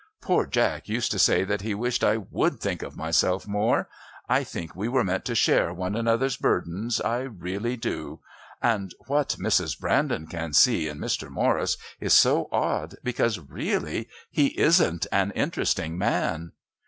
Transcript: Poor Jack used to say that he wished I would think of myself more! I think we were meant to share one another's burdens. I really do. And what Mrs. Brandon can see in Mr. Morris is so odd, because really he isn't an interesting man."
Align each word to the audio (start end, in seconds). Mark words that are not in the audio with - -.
Poor 0.19 0.47
Jack 0.47 0.89
used 0.89 1.11
to 1.11 1.19
say 1.19 1.43
that 1.43 1.61
he 1.61 1.75
wished 1.75 2.03
I 2.03 2.17
would 2.17 2.59
think 2.59 2.81
of 2.81 2.97
myself 2.97 3.47
more! 3.47 3.87
I 4.27 4.43
think 4.43 4.75
we 4.75 4.87
were 4.87 5.03
meant 5.03 5.25
to 5.25 5.35
share 5.35 5.71
one 5.71 5.95
another's 5.95 6.37
burdens. 6.37 6.99
I 6.99 7.19
really 7.19 7.77
do. 7.77 8.19
And 8.63 8.95
what 9.05 9.35
Mrs. 9.39 9.79
Brandon 9.79 10.25
can 10.25 10.53
see 10.53 10.87
in 10.87 10.97
Mr. 10.97 11.29
Morris 11.29 11.77
is 11.99 12.15
so 12.15 12.49
odd, 12.51 12.95
because 13.03 13.37
really 13.37 14.09
he 14.31 14.59
isn't 14.59 15.05
an 15.11 15.29
interesting 15.35 15.99
man." 15.99 16.53